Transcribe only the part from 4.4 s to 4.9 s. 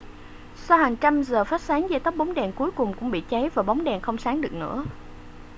được nữa